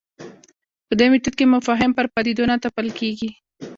په 0.87 0.93
دې 0.99 1.07
میتود 1.11 1.33
کې 1.37 1.45
مفاهیم 1.55 1.91
پر 1.97 2.05
پدیدو 2.13 2.43
نه 2.51 2.55
تپل 2.63 2.87
کېږي. 2.99 3.29